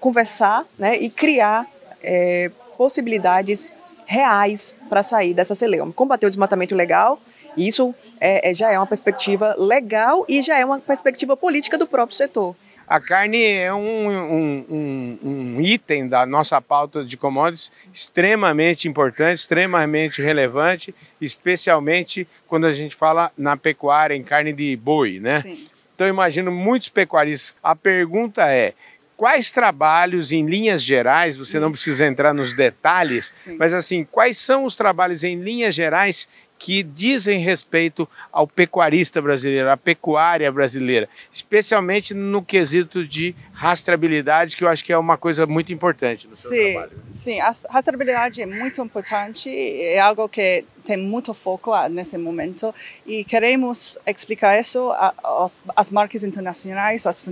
conversar 0.00 0.64
né, 0.78 0.96
e 0.96 1.10
criar 1.10 1.66
é, 2.02 2.50
possibilidades 2.78 3.74
reais 4.06 4.74
para 4.88 5.02
sair 5.02 5.34
dessa 5.34 5.54
celeuma. 5.54 5.92
Combater 5.92 6.26
o 6.26 6.30
desmatamento 6.30 6.72
ilegal, 6.72 7.20
isso 7.56 7.94
é, 8.18 8.50
é, 8.50 8.54
já 8.54 8.70
é 8.70 8.78
uma 8.78 8.86
perspectiva 8.86 9.54
legal 9.58 10.24
e 10.28 10.40
já 10.40 10.58
é 10.58 10.64
uma 10.64 10.78
perspectiva 10.78 11.36
política 11.36 11.76
do 11.76 11.86
próprio 11.86 12.16
setor. 12.16 12.56
A 12.86 13.00
carne 13.00 13.42
é 13.42 13.72
um, 13.72 14.08
um, 14.08 14.66
um, 14.70 15.18
um, 15.22 15.60
item 15.60 16.06
da 16.08 16.26
nossa 16.26 16.60
pauta 16.60 17.04
de 17.04 17.16
commodities 17.16 17.72
extremamente 17.92 18.86
importante, 18.88 19.38
extremamente 19.38 20.20
relevante, 20.20 20.94
especialmente 21.20 22.28
quando 22.46 22.66
a 22.66 22.72
gente 22.72 22.94
fala 22.94 23.32
na 23.36 23.56
pecuária, 23.56 24.14
em 24.14 24.22
carne 24.22 24.52
de 24.52 24.76
boi, 24.76 25.18
né? 25.18 25.40
Sim. 25.40 25.66
Então, 25.94 26.08
imagino 26.08 26.50
muitos 26.50 26.88
pecuaristas. 26.88 27.56
A 27.62 27.74
pergunta 27.74 28.52
é: 28.52 28.74
quais 29.16 29.50
trabalhos, 29.50 30.32
em 30.32 30.46
linhas 30.46 30.82
gerais, 30.82 31.36
você 31.36 31.58
não 31.58 31.70
precisa 31.70 32.06
entrar 32.06 32.34
nos 32.34 32.52
detalhes, 32.52 33.32
Sim. 33.42 33.56
mas 33.58 33.72
assim, 33.72 34.04
quais 34.04 34.38
são 34.38 34.64
os 34.64 34.74
trabalhos 34.74 35.24
em 35.24 35.40
linhas 35.40 35.74
gerais 35.74 36.28
que 36.58 36.82
dizem 36.82 37.40
respeito 37.40 38.08
ao 38.32 38.46
pecuarista 38.46 39.20
brasileiro, 39.20 39.70
à 39.70 39.76
pecuária 39.76 40.50
brasileira, 40.50 41.08
especialmente 41.32 42.14
no 42.14 42.42
quesito 42.42 43.06
de 43.06 43.34
rastreabilidade, 43.52 44.56
que 44.56 44.64
eu 44.64 44.68
acho 44.68 44.84
que 44.84 44.92
é 44.92 44.98
uma 44.98 45.18
coisa 45.18 45.46
muito 45.46 45.72
importante 45.72 46.26
no 46.26 46.34
seu 46.34 46.50
sim, 46.50 46.72
trabalho. 46.72 46.92
Sim, 47.12 47.40
a 47.40 47.52
rastreabilidade 47.68 48.40
é 48.40 48.46
muito 48.46 48.80
importante, 48.82 49.50
é 49.50 49.98
algo 49.98 50.28
que 50.28 50.64
tem 50.84 50.96
muito 50.96 51.34
foco 51.34 51.72
nesse 51.88 52.16
momento 52.18 52.74
e 53.06 53.24
queremos 53.24 53.98
explicar 54.06 54.58
isso 54.58 54.90
às, 55.22 55.64
às 55.74 55.90
marcas 55.90 56.22
internacionais, 56.22 57.06
às 57.06 57.22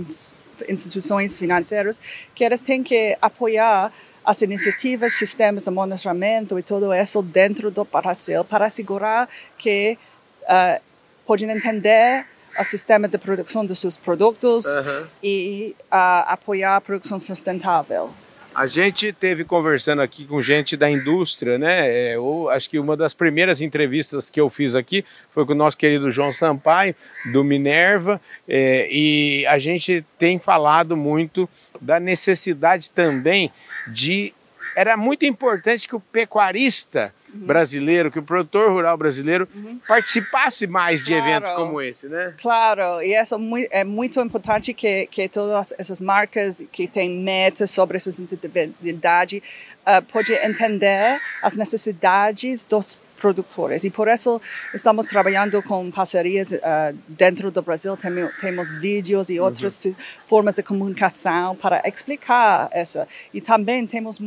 instituições 0.69 1.37
financeiras, 1.37 2.01
que 2.35 2.43
elas 2.43 2.61
têm 2.61 2.83
que 2.83 3.17
apoiar 3.21 3.91
as 4.25 4.41
iniciativas, 4.41 5.13
sistemas 5.13 5.65
de 5.65 5.71
monitoramento 5.71 6.57
e 6.57 6.63
tudo 6.63 6.93
isso 6.93 7.21
dentro 7.21 7.69
do 7.69 7.83
Brasil 7.85 8.43
para 8.43 8.67
assegurar 8.67 9.27
que 9.57 9.97
uh, 10.43 10.81
podem 11.25 11.49
entender 11.49 12.25
o 12.57 12.63
sistema 12.63 13.07
de 13.07 13.17
produção 13.17 13.65
dos 13.65 13.79
seus 13.79 13.97
produtos 13.97 14.65
uhum. 14.65 15.07
e 15.23 15.75
uh, 15.91 16.23
apoiar 16.27 16.75
a 16.75 16.81
produção 16.81 17.19
sustentável. 17.19 18.11
A 18.55 18.67
gente 18.67 19.11
teve 19.11 19.43
conversando 19.43 20.03
aqui 20.03 20.25
com 20.25 20.39
gente 20.39 20.77
da 20.77 20.89
indústria, 20.89 21.57
né? 21.57 21.89
É, 21.89 22.15
eu 22.15 22.49
acho 22.49 22.69
que 22.69 22.77
uma 22.77 22.95
das 22.95 23.11
primeiras 23.13 23.61
entrevistas 23.61 24.29
que 24.29 24.39
eu 24.39 24.47
fiz 24.47 24.75
aqui 24.75 25.03
foi 25.31 25.43
com 25.43 25.53
o 25.53 25.55
nosso 25.55 25.75
querido 25.75 26.11
João 26.11 26.31
Sampaio, 26.31 26.95
do 27.31 27.43
Minerva, 27.43 28.21
é, 28.47 28.87
e 28.91 29.43
a 29.47 29.57
gente 29.57 30.05
tem 30.19 30.37
falado 30.37 30.95
muito 30.95 31.49
da 31.81 31.99
necessidade 31.99 32.91
também 32.91 33.51
de. 33.87 34.33
Era 34.75 34.95
muito 34.95 35.25
importante 35.25 35.87
que 35.87 35.95
o 35.95 35.99
pecuarista 35.99 37.13
uhum. 37.33 37.45
brasileiro, 37.45 38.11
que 38.11 38.19
o 38.19 38.23
produtor 38.23 38.71
rural 38.71 38.97
brasileiro 38.97 39.47
uhum. 39.53 39.79
participasse 39.87 40.67
mais 40.67 41.03
de 41.03 41.13
eventos 41.13 41.51
como 41.51 41.81
esse, 41.81 42.07
né? 42.07 42.33
Claro, 42.37 43.01
e 43.01 43.19
isso 43.19 43.35
é 43.71 43.83
muito 43.83 44.19
importante 44.21 44.73
que, 44.73 45.07
que 45.07 45.27
todas 45.27 45.73
essas 45.77 45.99
marcas 45.99 46.63
que 46.71 46.87
têm 46.87 47.19
metas 47.19 47.71
sobre 47.71 47.99
sustentabilidade 47.99 49.41
uh, 49.81 50.01
podem 50.11 50.35
entender 50.45 51.19
as 51.41 51.55
necessidades 51.55 52.65
dos 52.65 52.97
produtores. 53.23 53.85
E 53.85 53.89
por 53.89 54.09
isso 54.09 54.41
estamos 54.73 55.05
trabalhando 55.05 55.63
com 55.63 55.89
parcerias 55.89 56.51
uh, 56.51 56.59
dentro 57.07 57.49
do 57.49 57.61
Brasil. 57.61 57.95
Tem, 57.95 58.11
temos 58.41 58.69
vídeos 58.81 59.29
e 59.29 59.39
outras 59.39 59.85
uhum. 59.85 59.95
formas 60.27 60.55
de 60.55 60.63
comunicação 60.63 61.55
para 61.55 61.81
explicar 61.87 62.67
essa. 62.73 63.07
E 63.33 63.39
também 63.39 63.87
temos 63.87 64.19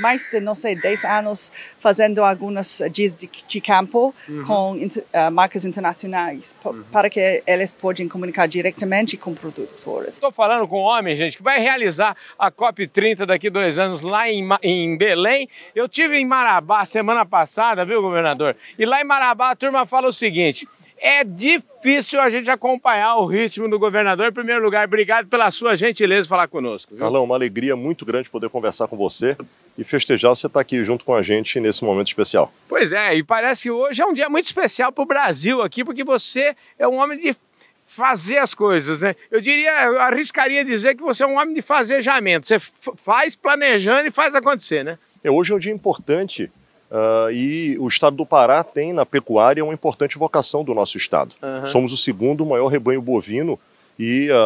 mais 0.00 0.30
de, 0.30 0.38
não 0.38 0.54
sei, 0.54 0.76
10 0.76 1.04
anos 1.04 1.50
fazendo 1.80 2.22
algumas 2.22 2.80
dias 2.92 3.16
de, 3.16 3.28
de 3.48 3.60
campo 3.60 4.14
uhum. 4.28 4.44
com 4.44 4.72
uh, 4.74 5.30
marcas 5.32 5.64
internacionais 5.64 6.54
uhum. 6.64 6.84
para 6.92 7.10
que 7.10 7.42
eles 7.44 7.72
possam 7.72 8.08
comunicar 8.08 8.46
diretamente 8.46 9.16
com 9.16 9.34
produtores. 9.34 10.14
Estou 10.14 10.30
falando 10.30 10.68
com 10.68 10.80
um 10.80 10.84
homem, 10.84 11.16
gente, 11.16 11.36
que 11.36 11.42
vai 11.42 11.58
realizar 11.58 12.16
a 12.38 12.52
COP30 12.52 13.26
daqui 13.26 13.50
dois 13.50 13.80
anos 13.80 14.02
lá 14.02 14.30
em, 14.30 14.48
em 14.62 14.96
Belém. 14.96 15.48
Eu 15.74 15.88
tive 15.88 16.16
em 16.18 16.24
Marabá 16.24 16.86
semana 16.86 17.26
passada, 17.26 17.84
viu, 17.84 18.00
governador? 18.00 18.43
E 18.78 18.84
lá 18.84 19.00
em 19.00 19.04
Marabá 19.04 19.50
a 19.50 19.56
turma 19.56 19.86
fala 19.86 20.08
o 20.08 20.12
seguinte: 20.12 20.68
é 20.98 21.22
difícil 21.22 22.20
a 22.20 22.30
gente 22.30 22.48
acompanhar 22.50 23.16
o 23.16 23.26
ritmo 23.26 23.68
do 23.68 23.78
governador. 23.78 24.28
Em 24.28 24.32
primeiro 24.32 24.62
lugar, 24.62 24.86
obrigado 24.86 25.28
pela 25.28 25.50
sua 25.50 25.74
gentileza 25.74 26.22
de 26.22 26.28
falar 26.28 26.48
conosco. 26.48 26.92
Viu? 26.92 27.00
Carlão, 27.00 27.24
uma 27.24 27.34
alegria 27.34 27.76
muito 27.76 28.06
grande 28.06 28.30
poder 28.30 28.48
conversar 28.48 28.88
com 28.88 28.96
você 28.96 29.36
e 29.76 29.84
festejar 29.84 30.34
você 30.34 30.46
estar 30.46 30.60
aqui 30.60 30.82
junto 30.84 31.04
com 31.04 31.14
a 31.14 31.20
gente 31.20 31.60
nesse 31.60 31.84
momento 31.84 32.06
especial. 32.06 32.52
Pois 32.68 32.92
é, 32.92 33.16
e 33.16 33.22
parece 33.22 33.64
que 33.64 33.70
hoje 33.70 34.00
é 34.00 34.06
um 34.06 34.14
dia 34.14 34.28
muito 34.28 34.46
especial 34.46 34.92
para 34.92 35.02
o 35.02 35.06
Brasil 35.06 35.60
aqui, 35.60 35.84
porque 35.84 36.04
você 36.04 36.56
é 36.78 36.88
um 36.88 36.96
homem 36.96 37.18
de 37.18 37.36
fazer 37.84 38.38
as 38.38 38.54
coisas, 38.54 39.02
né? 39.02 39.14
Eu 39.30 39.40
diria, 39.40 39.84
eu 39.84 40.00
arriscaria 40.00 40.64
dizer 40.64 40.96
que 40.96 41.02
você 41.02 41.22
é 41.22 41.26
um 41.26 41.38
homem 41.38 41.54
de 41.54 41.62
fazejamento. 41.62 42.46
Você 42.46 42.58
faz 42.58 43.36
planejando 43.36 44.08
e 44.08 44.10
faz 44.10 44.34
acontecer, 44.34 44.82
né? 44.84 44.98
É, 45.22 45.30
hoje 45.30 45.52
é 45.52 45.54
um 45.56 45.58
dia 45.58 45.72
importante 45.72 46.50
Uh, 46.94 47.32
e 47.32 47.76
o 47.80 47.88
estado 47.88 48.14
do 48.14 48.24
Pará 48.24 48.62
tem 48.62 48.92
na 48.92 49.04
pecuária 49.04 49.64
uma 49.64 49.74
importante 49.74 50.16
vocação 50.16 50.62
do 50.62 50.72
nosso 50.72 50.96
estado. 50.96 51.34
Uhum. 51.42 51.66
Somos 51.66 51.92
o 51.92 51.96
segundo 51.96 52.46
maior 52.46 52.68
rebanho 52.68 53.02
bovino 53.02 53.58
e 53.98 54.30
a, 54.30 54.36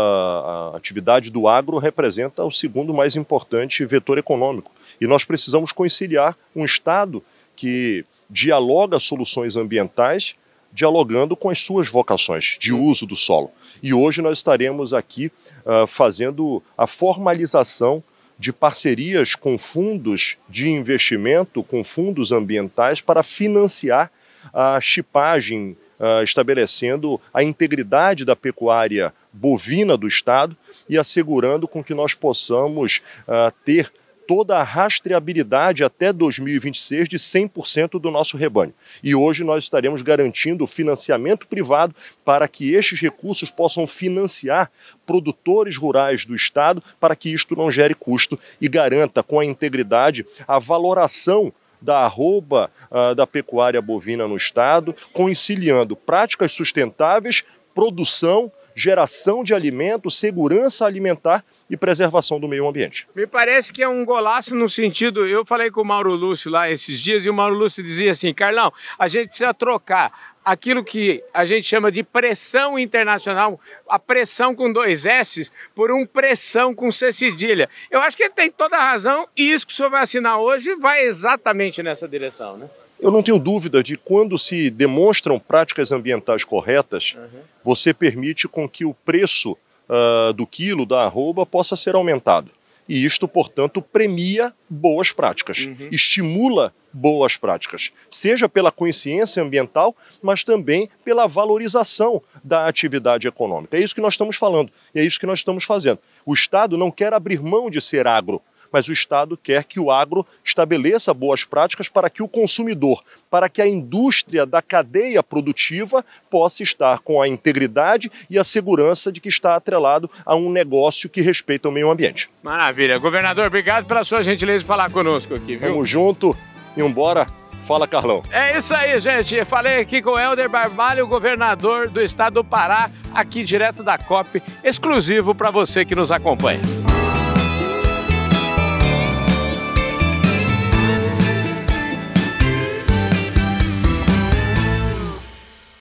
a, 0.73 0.77
atividade 0.79 1.31
do 1.31 1.47
agro 1.47 1.77
representa 1.77 2.43
o 2.43 2.51
segundo 2.51 2.95
mais 2.95 3.17
importante 3.17 3.85
vetor 3.85 4.17
econômico. 4.17 4.73
E 4.99 5.07
nós 5.07 5.27
precisamos 5.27 5.73
conciliar 5.73 6.35
um 6.57 6.65
estado 6.65 7.23
que 7.55 8.03
dialoga 8.31 8.99
soluções 8.99 9.55
ambientais 9.55 10.35
dialogando 10.73 11.37
com 11.37 11.51
as 11.51 11.61
suas 11.61 11.89
vocações 11.89 12.57
de 12.59 12.73
uso 12.73 13.05
do 13.05 13.17
solo. 13.17 13.51
E 13.83 13.93
hoje 13.93 14.23
nós 14.23 14.39
estaremos 14.39 14.95
aqui 14.95 15.31
uh, 15.67 15.87
fazendo 15.87 16.63
a 16.79 16.87
formalização 16.87 18.03
de 18.39 18.53
parcerias 18.53 19.35
com 19.35 19.59
fundos 19.59 20.37
de 20.49 20.69
investimento, 20.69 21.63
com 21.63 21.83
fundos 21.83 22.31
ambientais, 22.31 23.01
para 23.01 23.23
financiar 23.23 24.11
a 24.53 24.81
chipagem, 24.81 25.77
uh, 25.99 26.23
estabelecendo 26.23 27.21
a 27.35 27.43
integridade 27.43 28.25
da 28.25 28.37
pecuária 28.37 29.13
bovina 29.33 29.97
do 29.97 30.07
Estado 30.07 30.57
e 30.89 30.97
assegurando 30.97 31.67
com 31.67 31.83
que 31.83 31.95
nós 31.95 32.15
possamos 32.15 33.03
uh, 33.27 33.53
ter 33.65 33.93
toda 34.29 34.59
a 34.59 34.63
rastreabilidade 34.63 35.83
até 35.83 36.13
2026 36.13 37.09
de 37.09 37.17
100% 37.17 37.99
do 37.99 38.11
nosso 38.11 38.37
rebanho. 38.37 38.75
E 39.03 39.15
hoje 39.15 39.43
nós 39.43 39.65
estaremos 39.65 40.03
garantindo 40.03 40.65
o 40.65 40.67
financiamento 40.67 41.47
privado 41.49 41.97
para 42.27 42.47
que 42.47 42.75
estes 42.75 43.01
recursos 43.01 43.51
possam 43.51 43.87
financiar 43.87 44.71
produtores 45.07 45.79
rurais 45.79 46.27
do 46.27 46.35
Estado 46.35 46.85
para 47.01 47.17
que 47.17 47.33
isto 47.33 47.57
não 47.57 47.71
gere 47.71 47.95
custo 47.95 48.39
e 48.61 48.69
garanta 48.69 49.23
com 49.23 49.41
a 49.41 49.47
integridade 49.47 50.27
a 50.47 50.59
valoração 50.59 51.51
da 51.81 52.01
arroba 52.01 52.71
uh, 52.91 53.15
da 53.15 53.27
pecuária 53.27 53.81
bovina 53.81 54.29
no 54.29 54.37
Estado, 54.37 54.95
conciliando 55.13 55.97
práticas 55.97 56.53
sustentáveis, 56.53 57.45
produção 57.75 58.53
geração 58.79 59.43
de 59.43 59.53
alimento, 59.53 60.09
segurança 60.09 60.87
alimentar 60.87 61.45
e 61.69 61.77
preservação 61.77 62.39
do 62.39 62.47
meio 62.47 62.69
ambiente. 62.69 63.09
Me 63.13 63.27
parece 63.27 63.73
que 63.73 63.83
é 63.83 63.89
um 63.89 64.05
golaço 64.05 64.55
no 64.55 64.69
sentido. 64.69 65.27
Eu 65.27 65.45
falei 65.45 65.69
com 65.69 65.81
o 65.81 65.85
Mauro 65.85 66.15
Lúcio 66.15 66.49
lá 66.49 66.71
esses 66.71 67.01
dias 67.01 67.25
e 67.25 67.31
o 67.31 67.35
Mauro 67.35 67.57
Lúcio 67.57 67.83
dizia 67.83 68.13
assim: 68.13 68.33
Carlão, 68.33 68.73
a 68.97 69.09
gente 69.09 69.31
precisa 69.31 69.53
trocar 69.53 70.37
aquilo 70.45 70.85
que 70.85 71.23
a 71.35 71.45
gente 71.45 71.67
chama 71.67 71.91
de 71.91 72.05
pressão 72.05 72.79
internacional, 72.79 73.61
a 73.89 73.99
pressão 73.99 74.55
com 74.55 74.73
dois 74.73 75.05
S, 75.07 75.51
por 75.75 75.91
um 75.91 76.07
pressão 76.07 76.73
com 76.73 76.93
C 76.93 77.13
cedilha. 77.13 77.69
Eu 77.91 78.01
acho 78.01 78.17
que 78.17 78.23
ele 78.23 78.33
tem 78.33 78.49
toda 78.49 78.77
a 78.77 78.91
razão 78.91 79.29
e 79.37 79.53
isso 79.53 79.67
que 79.67 79.73
o 79.73 79.77
senhor 79.77 79.91
vai 79.91 80.05
assinar 80.05 80.39
hoje 80.39 80.77
vai 80.77 81.05
exatamente 81.05 81.83
nessa 81.83 82.07
direção, 82.07 82.57
né? 82.57 82.71
Eu 83.01 83.11
não 83.11 83.23
tenho 83.23 83.39
dúvida 83.39 83.83
de 83.83 83.97
quando 83.97 84.37
se 84.37 84.71
demonstram 84.71 85.39
práticas 85.39 85.93
ambientais 85.93 86.45
corretas, 86.45 87.17
uhum. 87.17 87.41
você 87.63 87.95
permite 87.95 88.49
com 88.49 88.69
que 88.69 88.85
o 88.85 88.93
preço 88.93 89.53
uh, 89.53 90.33
do 90.33 90.47
quilo 90.47 90.85
da 90.85 91.03
arroba 91.03 91.47
possa 91.47 91.77
ser 91.77 91.95
aumentado. 91.95 92.51
E 92.89 93.05
isto, 93.05 93.29
portanto, 93.29 93.83
premia 93.83 94.53
boas 94.69 95.13
práticas, 95.13 95.59
uhum. 95.59 95.89
estimula 95.93 96.73
boas 96.91 97.37
práticas, 97.37 97.93
seja 98.09 98.49
pela 98.49 98.73
consciência 98.73 99.43
ambiental, 99.43 99.95
mas 100.23 100.43
também 100.43 100.89
pela 101.05 101.27
valorização 101.27 102.23
da 102.43 102.67
atividade 102.67 103.29
econômica. 103.29 103.77
É 103.77 103.81
isso 103.81 103.95
que 103.95 104.01
nós 104.01 104.15
estamos 104.15 104.37
falando, 104.37 104.73
e 104.95 105.01
é 105.01 105.05
isso 105.05 105.21
que 105.21 105.27
nós 105.27 105.41
estamos 105.41 105.65
fazendo. 105.65 105.99
O 106.25 106.33
Estado 106.33 106.79
não 106.79 106.91
quer 106.91 107.13
abrir 107.13 107.43
mão 107.43 107.69
de 107.69 107.81
ser 107.81 108.07
agro, 108.07 108.41
mas 108.73 108.89
o 108.89 108.93
Estado 108.93 109.37
quer 109.37 109.65
que 109.65 109.81
o 109.81 109.91
agro 109.91 110.27
estabeleça 110.45 111.15
boas 111.15 111.45
práticas 111.45 111.89
para 111.89 112.11
que 112.11 112.23
o 112.23 112.29
consumidor, 112.29 113.03
para 113.31 113.49
que 113.49 113.63
a 113.63 113.67
indústria 113.67 114.47
da 114.47 114.63
cadeia 114.63 115.23
produtiva 115.23 116.05
possa 116.31 116.63
estar 116.63 117.01
com 117.01 117.21
a 117.21 117.29
integridade 117.29 118.11
e 118.29 118.39
a 118.39 118.45
segurança 118.45 119.11
de 119.13 119.21
que 119.21 119.29
está 119.29 119.57
atrelado 119.57 120.11
a 120.25 120.35
um 120.35 120.51
negócio 120.51 121.09
que 121.09 121.21
respeita 121.21 121.69
o 121.69 121.73
meio 121.73 121.91
ambiente. 121.91 122.31
Maravilha. 122.43 122.99
Governador, 122.99 123.47
obrigado 123.47 123.87
pela 123.87 124.05
sua 124.05 124.23
gentileza 124.23 124.61
de 124.61 124.67
falar 124.67 124.91
conosco 124.91 125.35
aqui, 125.35 125.57
viu? 125.57 125.73
Vamos 125.73 125.89
junto 125.89 126.37
e 126.77 126.81
embora. 126.81 127.27
Fala, 127.63 127.87
Carlão. 127.87 128.23
É 128.31 128.57
isso 128.57 128.75
aí, 128.75 128.99
gente. 128.99 129.45
Falei 129.45 129.81
aqui 129.81 130.01
com 130.01 130.11
o 130.11 130.19
Helder 130.19 130.49
Barbalho, 130.49 131.07
governador 131.07 131.91
do 131.91 132.01
estado 132.01 132.35
do 132.35 132.45
Pará, 132.45 132.91
aqui 133.13 133.45
direto 133.45 133.83
da 133.83 133.99
COP, 133.99 134.43
exclusivo 134.65 135.35
para 135.35 135.51
você 135.51 135.85
que 135.85 135.95
nos 135.95 136.11
acompanha. 136.11 136.61